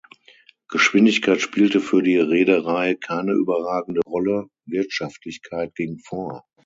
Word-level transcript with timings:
Geschwindigkeit 0.67 1.39
spielte 1.41 1.79
für 1.79 2.01
die 2.01 2.17
Reederei 2.17 2.95
keine 2.95 3.33
überragende 3.33 4.01
Rolle, 4.01 4.47
Wirtschaftlichkeit 4.65 5.75
ging 5.75 5.99
vor. 5.99 6.43